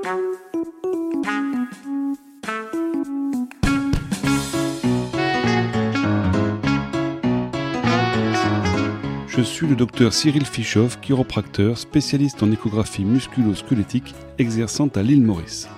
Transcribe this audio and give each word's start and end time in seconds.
Je 0.00 0.12
suis 9.42 9.66
le 9.66 9.74
docteur 9.74 10.12
Cyril 10.12 10.44
Fischoff, 10.44 11.00
chiropracteur, 11.00 11.78
spécialiste 11.78 12.42
en 12.42 12.52
échographie 12.52 13.04
musculo-squelettique, 13.04 14.14
exerçant 14.38 14.88
à 14.94 15.02
l'île 15.02 15.22
Maurice. 15.22 15.68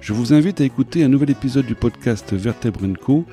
Je 0.00 0.12
vous 0.12 0.34
invite 0.34 0.60
à 0.60 0.64
écouter 0.64 1.02
un 1.04 1.08
nouvel 1.08 1.30
épisode 1.30 1.66
du 1.66 1.74
podcast 1.74 2.34
Vertèbre 2.34 2.80
Co 3.00 3.24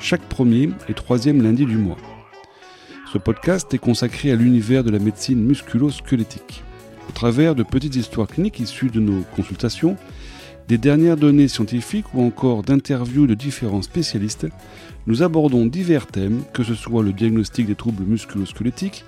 chaque 0.00 0.22
premier 0.22 0.70
et 0.88 0.94
troisième 0.94 1.42
lundi 1.42 1.66
du 1.66 1.76
mois. 1.76 1.98
Ce 3.12 3.18
podcast 3.18 3.72
est 3.74 3.78
consacré 3.78 4.32
à 4.32 4.36
l'univers 4.36 4.84
de 4.84 4.90
la 4.90 4.98
médecine 4.98 5.44
musculo-squelettique. 5.44 6.64
Au 7.08 7.12
travers 7.12 7.54
de 7.54 7.62
petites 7.62 7.96
histoires 7.96 8.26
cliniques 8.26 8.60
issues 8.60 8.90
de 8.90 9.00
nos 9.00 9.22
consultations, 9.36 9.96
des 10.68 10.78
dernières 10.78 11.16
données 11.16 11.48
scientifiques 11.48 12.12
ou 12.14 12.22
encore 12.22 12.62
d'interviews 12.62 13.26
de 13.26 13.34
différents 13.34 13.82
spécialistes, 13.82 14.46
nous 15.06 15.22
abordons 15.22 15.66
divers 15.66 16.06
thèmes, 16.06 16.42
que 16.52 16.62
ce 16.62 16.74
soit 16.74 17.02
le 17.02 17.12
diagnostic 17.12 17.66
des 17.66 17.74
troubles 17.74 18.04
musculo-squelettiques, 18.04 19.04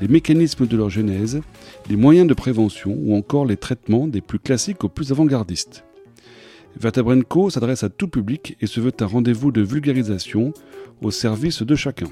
les 0.00 0.08
mécanismes 0.08 0.66
de 0.66 0.76
leur 0.76 0.90
genèse, 0.90 1.40
les 1.88 1.96
moyens 1.96 2.28
de 2.28 2.34
prévention 2.34 2.96
ou 2.98 3.14
encore 3.14 3.46
les 3.46 3.56
traitements 3.56 4.06
des 4.06 4.20
plus 4.20 4.38
classiques 4.38 4.84
aux 4.84 4.88
plus 4.88 5.10
avant-gardistes. 5.10 5.84
Vertebrenco 6.78 7.50
s'adresse 7.50 7.82
à 7.82 7.88
tout 7.88 8.08
public 8.08 8.56
et 8.60 8.66
se 8.66 8.80
veut 8.80 8.92
un 9.00 9.06
rendez-vous 9.06 9.52
de 9.52 9.60
vulgarisation 9.60 10.52
au 11.02 11.10
service 11.10 11.62
de 11.62 11.74
chacun. 11.74 12.06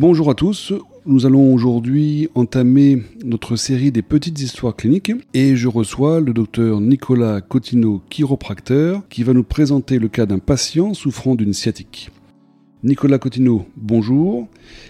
Bonjour 0.00 0.30
à 0.30 0.34
tous, 0.34 0.72
nous 1.06 1.26
allons 1.26 1.52
aujourd'hui 1.52 2.28
entamer 2.36 3.02
notre 3.24 3.56
série 3.56 3.90
des 3.90 4.02
petites 4.02 4.40
histoires 4.40 4.76
cliniques 4.76 5.10
et 5.34 5.56
je 5.56 5.66
reçois 5.66 6.20
le 6.20 6.32
docteur 6.32 6.80
Nicolas 6.80 7.40
Cotineau, 7.40 8.00
chiropracteur, 8.08 9.02
qui 9.08 9.24
va 9.24 9.32
nous 9.32 9.42
présenter 9.42 9.98
le 9.98 10.06
cas 10.06 10.24
d'un 10.24 10.38
patient 10.38 10.94
souffrant 10.94 11.34
d'une 11.34 11.52
sciatique. 11.52 12.12
Nicolas 12.84 13.18
Cotineau, 13.18 13.66
bonjour. 13.76 14.46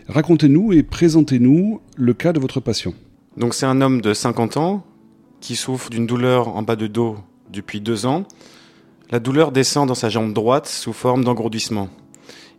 Racontez-nous 0.08 0.74
et 0.74 0.82
présentez-nous 0.82 1.80
le 1.96 2.12
cas 2.12 2.34
de 2.34 2.38
votre 2.40 2.60
patient. 2.60 2.92
Donc 3.38 3.54
c'est 3.54 3.64
un 3.64 3.80
homme 3.80 4.02
de 4.02 4.12
50 4.12 4.58
ans 4.58 4.84
qui 5.40 5.56
souffre 5.56 5.88
d'une 5.88 6.06
douleur 6.06 6.54
en 6.54 6.60
bas 6.60 6.76
de 6.76 6.86
dos 6.86 7.16
depuis 7.50 7.80
deux 7.80 8.04
ans. 8.04 8.24
La 9.10 9.20
douleur 9.20 9.52
descend 9.52 9.88
dans 9.88 9.94
sa 9.94 10.10
jambe 10.10 10.34
droite 10.34 10.66
sous 10.66 10.92
forme 10.92 11.24
d'engourdissement. 11.24 11.88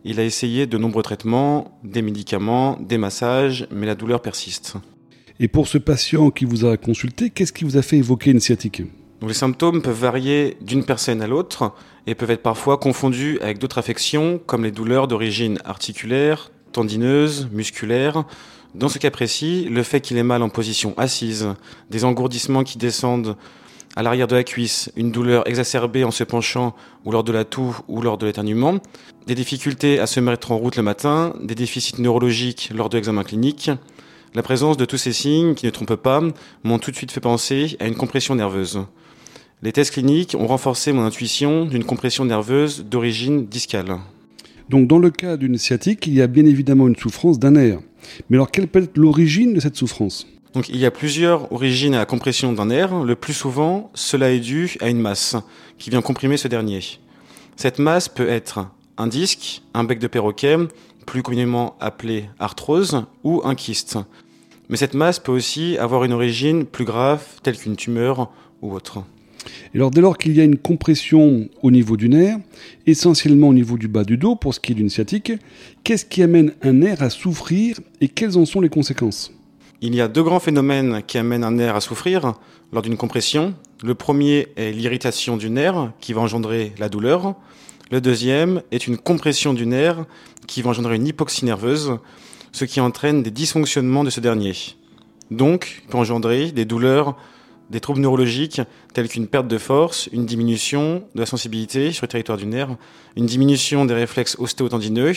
Il 0.04 0.18
a 0.18 0.24
essayé 0.24 0.66
de 0.66 0.78
nombreux 0.78 1.02
traitements, 1.02 1.78
des 1.84 2.00
médicaments, 2.00 2.78
des 2.80 2.96
massages, 2.96 3.66
mais 3.70 3.86
la 3.86 3.94
douleur 3.94 4.22
persiste. 4.22 4.76
Et 5.38 5.48
pour 5.48 5.68
ce 5.68 5.78
patient 5.78 6.30
qui 6.30 6.46
vous 6.46 6.64
a 6.64 6.76
consulté, 6.76 7.30
qu'est-ce 7.30 7.52
qui 7.52 7.64
vous 7.64 7.76
a 7.76 7.82
fait 7.82 7.98
évoquer 7.98 8.30
une 8.30 8.40
sciatique? 8.40 8.82
Les 9.26 9.34
symptômes 9.34 9.82
peuvent 9.82 10.00
varier 10.00 10.56
d'une 10.62 10.84
personne 10.84 11.20
à 11.20 11.26
l'autre 11.26 11.74
et 12.06 12.14
peuvent 12.14 12.30
être 12.30 12.42
parfois 12.42 12.78
confondus 12.78 13.38
avec 13.42 13.58
d'autres 13.58 13.76
affections 13.76 14.40
comme 14.46 14.64
les 14.64 14.70
douleurs 14.70 15.08
d'origine 15.08 15.58
articulaire, 15.64 16.50
tendineuse, 16.72 17.48
musculaire. 17.52 18.24
Dans 18.74 18.88
ce 18.88 18.98
cas 18.98 19.10
précis, 19.10 19.66
le 19.70 19.82
fait 19.82 20.00
qu'il 20.00 20.16
ait 20.16 20.22
mal 20.22 20.42
en 20.42 20.48
position 20.48 20.94
assise, 20.96 21.48
des 21.90 22.04
engourdissements 22.06 22.64
qui 22.64 22.78
descendent 22.78 23.36
à 23.96 24.02
l'arrière 24.02 24.28
de 24.28 24.36
la 24.36 24.44
cuisse, 24.44 24.90
une 24.96 25.10
douleur 25.10 25.48
exacerbée 25.48 26.04
en 26.04 26.10
se 26.10 26.22
penchant 26.22 26.74
ou 27.04 27.10
lors 27.10 27.24
de 27.24 27.32
la 27.32 27.44
toux 27.44 27.76
ou 27.88 28.00
lors 28.02 28.18
de 28.18 28.26
l'éternuement, 28.26 28.78
des 29.26 29.34
difficultés 29.34 29.98
à 29.98 30.06
se 30.06 30.20
mettre 30.20 30.52
en 30.52 30.58
route 30.58 30.76
le 30.76 30.82
matin, 30.82 31.34
des 31.42 31.54
déficits 31.54 32.00
neurologiques 32.00 32.70
lors 32.74 32.88
de 32.88 32.96
l'examen 32.96 33.24
clinique. 33.24 33.70
La 34.34 34.42
présence 34.42 34.76
de 34.76 34.84
tous 34.84 34.96
ces 34.96 35.12
signes, 35.12 35.54
qui 35.54 35.66
ne 35.66 35.70
trompent 35.70 35.96
pas, 35.96 36.22
m'ont 36.62 36.78
tout 36.78 36.92
de 36.92 36.96
suite 36.96 37.10
fait 37.10 37.20
penser 37.20 37.76
à 37.80 37.88
une 37.88 37.96
compression 37.96 38.36
nerveuse. 38.36 38.80
Les 39.62 39.72
tests 39.72 39.92
cliniques 39.92 40.36
ont 40.38 40.46
renforcé 40.46 40.92
mon 40.92 41.04
intuition 41.04 41.66
d'une 41.66 41.84
compression 41.84 42.24
nerveuse 42.24 42.84
d'origine 42.84 43.46
discale. 43.46 43.98
Donc 44.68 44.86
dans 44.86 44.98
le 44.98 45.10
cas 45.10 45.36
d'une 45.36 45.58
sciatique, 45.58 46.06
il 46.06 46.14
y 46.14 46.22
a 46.22 46.28
bien 46.28 46.46
évidemment 46.46 46.86
une 46.86 46.96
souffrance 46.96 47.40
d'un 47.40 47.50
nerf. 47.50 47.80
Mais 48.30 48.36
alors 48.36 48.52
quelle 48.52 48.68
peut 48.68 48.84
être 48.84 48.96
l'origine 48.96 49.52
de 49.52 49.60
cette 49.60 49.76
souffrance? 49.76 50.26
Donc 50.54 50.68
il 50.68 50.76
y 50.76 50.86
a 50.86 50.90
plusieurs 50.90 51.52
origines 51.52 51.94
à 51.94 51.98
la 51.98 52.06
compression 52.06 52.52
d'un 52.52 52.66
nerf. 52.66 53.04
Le 53.04 53.14
plus 53.14 53.34
souvent, 53.34 53.90
cela 53.94 54.30
est 54.30 54.40
dû 54.40 54.76
à 54.80 54.88
une 54.88 55.00
masse 55.00 55.36
qui 55.78 55.90
vient 55.90 56.02
comprimer 56.02 56.36
ce 56.36 56.48
dernier. 56.48 56.80
Cette 57.56 57.78
masse 57.78 58.08
peut 58.08 58.28
être 58.28 58.66
un 58.96 59.06
disque, 59.06 59.62
un 59.74 59.84
bec 59.84 59.98
de 59.98 60.06
perroquet, 60.06 60.56
plus 61.06 61.22
communément 61.22 61.76
appelé 61.80 62.24
arthrose, 62.38 63.04
ou 63.22 63.42
un 63.44 63.54
kyste. 63.54 63.98
Mais 64.68 64.76
cette 64.76 64.94
masse 64.94 65.18
peut 65.18 65.32
aussi 65.32 65.78
avoir 65.78 66.04
une 66.04 66.12
origine 66.12 66.64
plus 66.64 66.84
grave, 66.84 67.24
telle 67.42 67.56
qu'une 67.56 67.76
tumeur 67.76 68.30
ou 68.60 68.72
autre. 68.72 69.04
Et 69.72 69.78
alors 69.78 69.90
dès 69.90 70.00
lors 70.00 70.18
qu'il 70.18 70.36
y 70.36 70.40
a 70.40 70.44
une 70.44 70.58
compression 70.58 71.48
au 71.62 71.70
niveau 71.70 71.96
du 71.96 72.08
nerf, 72.08 72.38
essentiellement 72.86 73.48
au 73.48 73.54
niveau 73.54 73.78
du 73.78 73.88
bas 73.88 74.04
du 74.04 74.16
dos 74.16 74.36
pour 74.36 74.52
ce 74.52 74.60
qui 74.60 74.72
est 74.72 74.74
d'une 74.74 74.90
sciatique, 74.90 75.32
qu'est-ce 75.84 76.04
qui 76.04 76.22
amène 76.22 76.54
un 76.62 76.72
nerf 76.72 77.02
à 77.02 77.10
souffrir 77.10 77.80
et 78.00 78.08
quelles 78.08 78.36
en 78.36 78.44
sont 78.44 78.60
les 78.60 78.68
conséquences? 78.68 79.32
Il 79.82 79.94
y 79.94 80.00
a 80.00 80.08
deux 80.08 80.22
grands 80.22 80.40
phénomènes 80.40 81.02
qui 81.06 81.16
amènent 81.16 81.44
un 81.44 81.52
nerf 81.52 81.74
à 81.74 81.80
souffrir 81.80 82.34
lors 82.72 82.82
d'une 82.82 82.98
compression. 82.98 83.54
Le 83.82 83.94
premier 83.94 84.48
est 84.56 84.72
l'irritation 84.72 85.38
du 85.38 85.48
nerf 85.48 85.92
qui 86.00 86.12
va 86.12 86.20
engendrer 86.20 86.74
la 86.78 86.90
douleur. 86.90 87.34
Le 87.90 88.00
deuxième 88.00 88.62
est 88.72 88.86
une 88.86 88.98
compression 88.98 89.54
du 89.54 89.66
nerf 89.66 90.04
qui 90.46 90.60
va 90.60 90.70
engendrer 90.70 90.96
une 90.96 91.06
hypoxie 91.06 91.46
nerveuse, 91.46 91.98
ce 92.52 92.66
qui 92.66 92.80
entraîne 92.80 93.22
des 93.22 93.30
dysfonctionnements 93.30 94.04
de 94.04 94.10
ce 94.10 94.20
dernier. 94.20 94.52
Donc, 95.30 95.82
peut 95.88 95.96
engendrer 95.96 96.52
des 96.52 96.66
douleurs, 96.66 97.16
des 97.70 97.80
troubles 97.80 98.00
neurologiques 98.00 98.60
tels 98.92 99.08
qu'une 99.08 99.28
perte 99.28 99.48
de 99.48 99.58
force, 99.58 100.08
une 100.12 100.26
diminution 100.26 101.04
de 101.14 101.20
la 101.20 101.26
sensibilité 101.26 101.92
sur 101.92 102.04
le 102.04 102.08
territoire 102.08 102.36
du 102.36 102.46
nerf, 102.46 102.76
une 103.16 103.26
diminution 103.26 103.86
des 103.86 103.94
réflexes 103.94 104.36
ostéotendineux, 104.38 105.14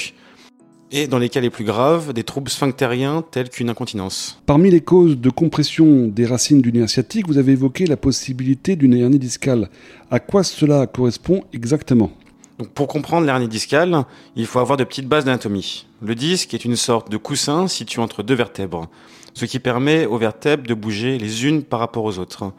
et 0.93 1.07
dans 1.07 1.17
les 1.17 1.27
cas 1.27 1.41
les 1.41 1.49
plus 1.49 1.65
graves, 1.65 2.13
des 2.13 2.23
troubles 2.23 2.51
sphinctériens 2.51 3.23
tels 3.31 3.49
qu'une 3.49 3.69
incontinence. 3.69 4.39
Parmi 4.45 4.69
les 4.69 4.79
causes 4.79 5.17
de 5.17 5.29
compression 5.31 6.07
des 6.07 6.27
racines 6.27 6.61
du 6.61 6.71
nerf 6.71 6.87
sciatique, 6.87 7.27
vous 7.27 7.39
avez 7.39 7.53
évoqué 7.53 7.87
la 7.87 7.97
possibilité 7.97 8.75
d'une 8.75 8.93
hernie 8.93 9.17
discale. 9.17 9.69
À 10.11 10.19
quoi 10.19 10.43
cela 10.43 10.85
correspond 10.85 11.43
exactement? 11.51 12.11
Donc 12.59 12.69
pour 12.69 12.87
comprendre 12.87 13.25
l'hernie 13.25 13.47
discale, 13.47 14.05
il 14.35 14.45
faut 14.45 14.59
avoir 14.59 14.77
de 14.77 14.83
petites 14.83 15.07
bases 15.07 15.25
d'anatomie. 15.25 15.87
Le 16.03 16.13
disque 16.13 16.53
est 16.53 16.63
une 16.63 16.75
sorte 16.75 17.09
de 17.09 17.17
coussin 17.17 17.67
situé 17.67 17.99
entre 17.99 18.21
deux 18.21 18.35
vertèbres, 18.35 18.87
ce 19.33 19.45
qui 19.45 19.57
permet 19.57 20.05
aux 20.05 20.19
vertèbres 20.19 20.67
de 20.67 20.75
bouger 20.75 21.17
les 21.17 21.47
unes 21.47 21.63
par 21.63 21.79
rapport 21.79 22.03
aux 22.03 22.19
autres. 22.19 22.53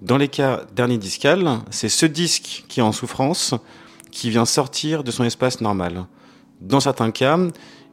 Dans 0.00 0.18
les 0.18 0.28
cas 0.28 0.62
d'hernie 0.76 0.98
discale, 0.98 1.58
c'est 1.70 1.88
ce 1.88 2.06
disque 2.06 2.64
qui 2.68 2.78
est 2.78 2.84
en 2.84 2.92
souffrance 2.92 3.54
qui 4.12 4.30
vient 4.30 4.44
sortir 4.44 5.02
de 5.02 5.10
son 5.10 5.24
espace 5.24 5.60
normal. 5.60 6.06
Dans 6.62 6.78
certains 6.78 7.10
cas, 7.10 7.38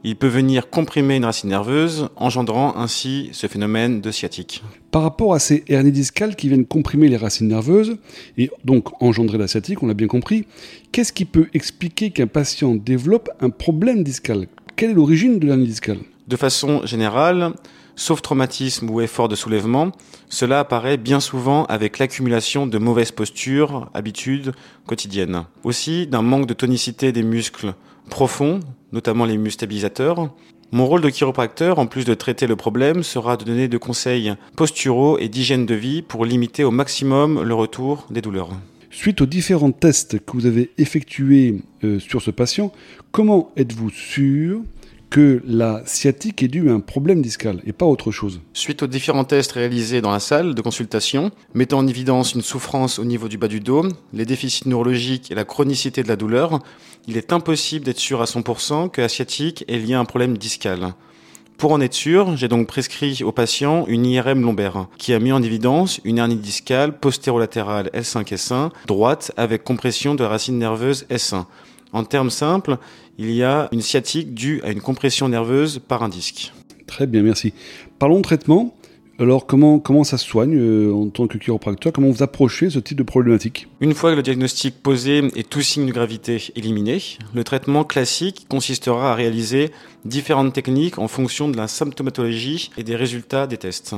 il 0.04 0.14
peut 0.14 0.28
venir 0.28 0.70
comprimer 0.70 1.16
une 1.16 1.24
racine 1.24 1.50
nerveuse, 1.50 2.08
engendrant 2.14 2.76
ainsi 2.76 3.28
ce 3.32 3.48
phénomène 3.48 4.00
de 4.00 4.12
sciatique. 4.12 4.62
Par 4.92 5.02
rapport 5.02 5.34
à 5.34 5.40
ces 5.40 5.64
hernies 5.68 5.90
discales 5.90 6.36
qui 6.36 6.46
viennent 6.46 6.64
comprimer 6.64 7.08
les 7.08 7.16
racines 7.16 7.48
nerveuses, 7.48 7.96
et 8.38 8.48
donc 8.64 9.02
engendrer 9.02 9.38
la 9.38 9.48
sciatique, 9.48 9.82
on 9.82 9.88
l'a 9.88 9.94
bien 9.94 10.06
compris, 10.06 10.46
qu'est-ce 10.92 11.12
qui 11.12 11.24
peut 11.24 11.48
expliquer 11.52 12.10
qu'un 12.10 12.28
patient 12.28 12.76
développe 12.76 13.28
un 13.40 13.50
problème 13.50 14.04
discal? 14.04 14.46
Quelle 14.76 14.90
est 14.90 14.94
l'origine 14.94 15.40
de 15.40 15.46
l'hernie 15.48 15.66
discale? 15.66 15.98
De 16.28 16.36
façon 16.36 16.86
générale, 16.86 17.54
sauf 18.00 18.22
traumatisme 18.22 18.88
ou 18.88 19.02
effort 19.02 19.28
de 19.28 19.36
soulèvement, 19.36 19.92
cela 20.30 20.60
apparaît 20.60 20.96
bien 20.96 21.20
souvent 21.20 21.64
avec 21.66 21.98
l'accumulation 21.98 22.66
de 22.66 22.78
mauvaises 22.78 23.12
postures, 23.12 23.90
habitudes 23.92 24.52
quotidiennes. 24.86 25.44
Aussi 25.64 26.06
d'un 26.06 26.22
manque 26.22 26.46
de 26.46 26.54
tonicité 26.54 27.12
des 27.12 27.22
muscles 27.22 27.74
profonds, 28.08 28.60
notamment 28.92 29.26
les 29.26 29.36
muscles 29.36 29.58
stabilisateurs. 29.58 30.30
Mon 30.72 30.86
rôle 30.86 31.02
de 31.02 31.10
chiropracteur, 31.10 31.78
en 31.78 31.86
plus 31.86 32.06
de 32.06 32.14
traiter 32.14 32.46
le 32.46 32.56
problème, 32.56 33.02
sera 33.02 33.36
de 33.36 33.44
donner 33.44 33.68
des 33.68 33.78
conseils 33.78 34.34
posturaux 34.56 35.18
et 35.18 35.28
d'hygiène 35.28 35.66
de 35.66 35.74
vie 35.74 36.00
pour 36.00 36.24
limiter 36.24 36.64
au 36.64 36.70
maximum 36.70 37.42
le 37.42 37.54
retour 37.54 38.06
des 38.08 38.22
douleurs. 38.22 38.50
Suite 38.90 39.20
aux 39.20 39.26
différents 39.26 39.72
tests 39.72 40.24
que 40.24 40.32
vous 40.32 40.46
avez 40.46 40.70
effectués 40.78 41.60
euh, 41.84 42.00
sur 42.00 42.22
ce 42.22 42.30
patient, 42.30 42.72
comment 43.12 43.52
êtes-vous 43.56 43.90
sûr 43.90 44.62
que 45.10 45.42
la 45.44 45.82
sciatique 45.86 46.42
est 46.42 46.48
due 46.48 46.70
à 46.70 46.72
un 46.72 46.80
problème 46.80 47.20
discal 47.20 47.60
et 47.66 47.72
pas 47.72 47.84
autre 47.84 48.12
chose. 48.12 48.40
Suite 48.54 48.84
aux 48.84 48.86
différents 48.86 49.24
tests 49.24 49.52
réalisés 49.52 50.00
dans 50.00 50.12
la 50.12 50.20
salle 50.20 50.54
de 50.54 50.62
consultation, 50.62 51.32
mettant 51.52 51.78
en 51.78 51.86
évidence 51.88 52.34
une 52.34 52.42
souffrance 52.42 53.00
au 53.00 53.04
niveau 53.04 53.28
du 53.28 53.36
bas 53.36 53.48
du 53.48 53.60
dos, 53.60 53.86
les 54.12 54.24
déficits 54.24 54.68
neurologiques 54.68 55.30
et 55.30 55.34
la 55.34 55.44
chronicité 55.44 56.04
de 56.04 56.08
la 56.08 56.16
douleur, 56.16 56.60
il 57.08 57.16
est 57.16 57.32
impossible 57.32 57.84
d'être 57.84 57.98
sûr 57.98 58.22
à 58.22 58.26
100% 58.26 58.90
que 58.90 59.00
la 59.00 59.08
sciatique 59.08 59.64
est 59.66 59.78
liée 59.78 59.94
à 59.94 60.00
un 60.00 60.04
problème 60.04 60.38
discal. 60.38 60.94
Pour 61.58 61.72
en 61.72 61.80
être 61.82 61.92
sûr, 61.92 62.36
j'ai 62.36 62.48
donc 62.48 62.68
prescrit 62.68 63.22
au 63.22 63.32
patient 63.32 63.84
une 63.86 64.06
IRM 64.06 64.40
lombaire 64.40 64.86
qui 64.96 65.12
a 65.12 65.18
mis 65.18 65.32
en 65.32 65.42
évidence 65.42 66.00
une 66.04 66.16
hernie 66.16 66.36
discale 66.36 66.98
postérolatérale 66.98 67.90
L5-S1 67.92 68.70
droite 68.86 69.32
avec 69.36 69.62
compression 69.62 70.14
de 70.14 70.22
la 70.22 70.30
racine 70.30 70.56
nerveuse 70.56 71.04
S1. 71.10 71.44
En 71.92 72.04
termes 72.04 72.30
simples, 72.30 72.78
il 73.18 73.30
y 73.32 73.42
a 73.42 73.68
une 73.72 73.82
sciatique 73.82 74.34
due 74.34 74.60
à 74.62 74.70
une 74.70 74.80
compression 74.80 75.28
nerveuse 75.28 75.80
par 75.86 76.02
un 76.02 76.08
disque. 76.08 76.52
Très 76.86 77.06
bien, 77.06 77.22
merci. 77.22 77.52
Parlons 77.98 78.18
de 78.18 78.22
traitement. 78.22 78.74
Alors 79.20 79.46
comment, 79.46 79.78
comment 79.78 80.02
ça 80.02 80.16
se 80.16 80.26
soigne 80.26 80.56
euh, 80.56 80.94
en 80.94 81.10
tant 81.10 81.26
que 81.26 81.36
chiropracteur? 81.36 81.92
Comment 81.92 82.08
vous 82.08 82.22
approchez 82.22 82.70
ce 82.70 82.78
type 82.78 82.96
de 82.96 83.02
problématique? 83.02 83.68
Une 83.80 83.92
fois 83.92 84.12
que 84.12 84.16
le 84.16 84.22
diagnostic 84.22 84.82
posé 84.82 85.22
et 85.36 85.44
tout 85.44 85.60
signe 85.60 85.84
de 85.84 85.92
gravité 85.92 86.42
éliminé, 86.56 87.02
le 87.34 87.44
traitement 87.44 87.84
classique 87.84 88.46
consistera 88.48 89.12
à 89.12 89.14
réaliser 89.14 89.72
différentes 90.06 90.54
techniques 90.54 90.98
en 90.98 91.06
fonction 91.06 91.50
de 91.50 91.56
la 91.58 91.68
symptomatologie 91.68 92.70
et 92.78 92.82
des 92.82 92.96
résultats 92.96 93.46
des 93.46 93.58
tests. 93.58 93.94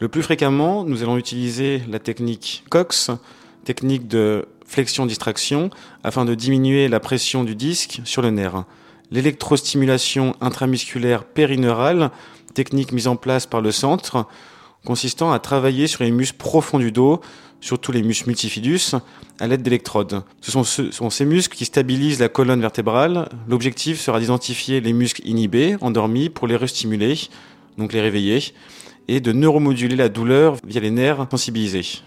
Le 0.00 0.08
plus 0.08 0.22
fréquemment, 0.22 0.84
nous 0.84 1.02
allons 1.02 1.16
utiliser 1.16 1.80
la 1.90 1.98
technique 1.98 2.62
COX, 2.68 3.10
technique 3.64 4.08
de 4.08 4.46
flexion-distraction, 4.66 5.70
afin 6.02 6.24
de 6.24 6.34
diminuer 6.34 6.88
la 6.88 7.00
pression 7.00 7.44
du 7.44 7.54
disque 7.54 8.00
sur 8.04 8.22
le 8.22 8.30
nerf. 8.30 8.64
L'électrostimulation 9.10 10.34
intramusculaire 10.40 11.24
périneurale 11.24 12.10
technique 12.54 12.92
mise 12.92 13.06
en 13.06 13.16
place 13.16 13.46
par 13.46 13.60
le 13.60 13.72
centre 13.72 14.26
consistant 14.84 15.32
à 15.32 15.38
travailler 15.38 15.86
sur 15.86 16.02
les 16.02 16.10
muscles 16.10 16.38
profonds 16.38 16.78
du 16.78 16.92
dos, 16.92 17.20
surtout 17.60 17.92
les 17.92 18.02
muscles 18.02 18.28
multifidus, 18.28 18.96
à 19.38 19.46
l'aide 19.46 19.62
d'électrodes. 19.62 20.24
Ce 20.40 20.50
sont, 20.50 20.64
sont, 20.64 21.10
ces 21.10 21.24
muscles 21.24 21.56
qui 21.56 21.64
stabilisent 21.64 22.18
la 22.18 22.28
colonne 22.28 22.60
vertébrale. 22.60 23.28
L'objectif 23.48 24.00
sera 24.00 24.18
d'identifier 24.18 24.80
les 24.80 24.92
muscles 24.92 25.22
inhibés, 25.24 25.76
endormis, 25.80 26.28
pour 26.28 26.48
les 26.48 26.56
restimuler, 26.56 27.18
donc 27.78 27.92
les 27.92 28.00
réveiller, 28.00 28.42
et 29.08 29.20
de 29.20 29.32
neuromoduler 29.32 29.96
la 29.96 30.08
douleur 30.08 30.56
via 30.66 30.80
les 30.80 30.90
nerfs 30.90 31.26
sensibilisés. 31.30 32.02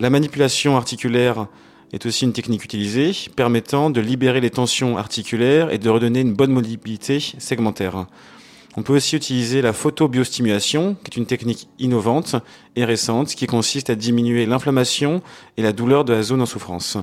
La 0.00 0.10
manipulation 0.10 0.76
articulaire 0.76 1.48
est 1.92 2.06
aussi 2.06 2.24
une 2.24 2.32
technique 2.32 2.64
utilisée, 2.64 3.10
permettant 3.34 3.90
de 3.90 4.00
libérer 4.00 4.40
les 4.40 4.50
tensions 4.50 4.96
articulaires 4.96 5.72
et 5.72 5.78
de 5.78 5.90
redonner 5.90 6.20
une 6.20 6.34
bonne 6.34 6.52
mobilité 6.52 7.18
segmentaire. 7.38 8.06
On 8.76 8.82
peut 8.82 8.94
aussi 8.94 9.16
utiliser 9.16 9.60
la 9.60 9.72
photobiostimulation, 9.72 10.96
qui 11.02 11.10
est 11.10 11.16
une 11.16 11.26
technique 11.26 11.68
innovante 11.80 12.36
et 12.76 12.84
récente 12.84 13.34
qui 13.34 13.48
consiste 13.48 13.90
à 13.90 13.96
diminuer 13.96 14.46
l'inflammation 14.46 15.20
et 15.56 15.62
la 15.62 15.72
douleur 15.72 16.04
de 16.04 16.12
la 16.12 16.22
zone 16.22 16.42
en 16.42 16.46
souffrance. 16.46 16.96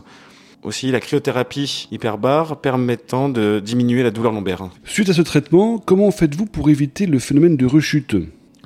Aussi 0.64 0.90
la 0.90 1.02
cryothérapie 1.02 1.90
hyperbare 1.92 2.62
permettant 2.62 3.28
de 3.28 3.60
diminuer 3.60 4.04
la 4.04 4.12
douleur 4.12 4.32
lombaire. 4.32 4.70
Suite 4.86 5.10
à 5.10 5.14
ce 5.14 5.22
traitement, 5.22 5.80
comment 5.80 6.12
faites-vous 6.12 6.46
pour 6.46 6.70
éviter 6.70 7.08
le 7.08 7.20
phénomène 7.20 7.58
de 7.58 7.66
rechute? 7.66 8.16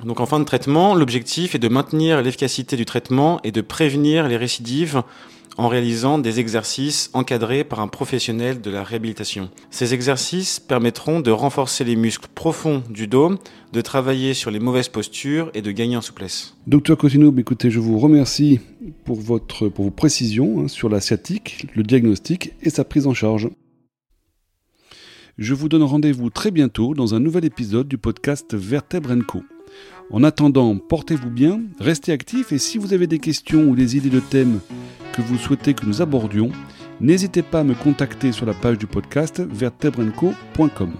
Donc 0.04 0.20
en 0.20 0.26
fin 0.26 0.38
de 0.40 0.44
traitement, 0.44 0.94
l'objectif 0.94 1.54
est 1.54 1.58
de 1.58 1.68
maintenir 1.68 2.22
l'efficacité 2.22 2.76
du 2.76 2.84
traitement 2.84 3.40
et 3.44 3.52
de 3.52 3.60
prévenir 3.60 4.28
les 4.28 4.36
récidives 4.36 5.02
en 5.56 5.68
réalisant 5.68 6.18
des 6.18 6.40
exercices 6.40 7.10
encadrés 7.12 7.64
par 7.64 7.80
un 7.80 7.88
professionnel 7.88 8.60
de 8.62 8.70
la 8.70 8.82
réhabilitation. 8.82 9.50
Ces 9.70 9.92
exercices 9.92 10.58
permettront 10.58 11.20
de 11.20 11.30
renforcer 11.30 11.84
les 11.84 11.96
muscles 11.96 12.28
profonds 12.34 12.82
du 12.88 13.06
dos, 13.06 13.34
de 13.72 13.80
travailler 13.80 14.32
sur 14.32 14.50
les 14.50 14.60
mauvaises 14.60 14.88
postures 14.88 15.50
et 15.52 15.60
de 15.60 15.70
gagner 15.70 15.96
en 15.96 16.00
souplesse. 16.00 16.56
Docteur 16.66 16.96
Cosino, 16.96 17.34
écoutez, 17.36 17.70
je 17.70 17.78
vous 17.78 17.98
remercie 17.98 18.60
pour, 19.04 19.20
votre, 19.20 19.68
pour 19.68 19.84
vos 19.84 19.90
précisions 19.90 20.60
hein, 20.60 20.68
sur 20.68 20.88
la 20.88 21.00
sciatique, 21.00 21.66
le 21.74 21.82
diagnostic 21.82 22.52
et 22.62 22.70
sa 22.70 22.84
prise 22.84 23.06
en 23.06 23.14
charge. 23.14 23.50
Je 25.36 25.54
vous 25.54 25.68
donne 25.68 25.82
rendez-vous 25.82 26.30
très 26.30 26.50
bientôt 26.50 26.94
dans 26.94 27.14
un 27.14 27.20
nouvel 27.20 27.44
épisode 27.44 27.88
du 27.88 27.98
podcast 27.98 28.54
Vertèbre 28.54 29.14
Co. 29.26 29.42
En 30.12 30.24
attendant, 30.24 30.76
portez-vous 30.76 31.30
bien, 31.30 31.60
restez 31.78 32.10
actifs 32.10 32.50
et 32.50 32.58
si 32.58 32.78
vous 32.78 32.92
avez 32.92 33.06
des 33.06 33.20
questions 33.20 33.64
ou 33.68 33.76
des 33.76 33.96
idées 33.96 34.10
de 34.10 34.18
thèmes 34.18 34.58
que 35.12 35.22
vous 35.22 35.38
souhaitez 35.38 35.72
que 35.72 35.86
nous 35.86 36.02
abordions, 36.02 36.50
n'hésitez 37.00 37.42
pas 37.42 37.60
à 37.60 37.64
me 37.64 37.74
contacter 37.74 38.32
sur 38.32 38.44
la 38.44 38.54
page 38.54 38.78
du 38.78 38.86
podcast 38.86 39.40
vertebrenco.com. 39.40 40.94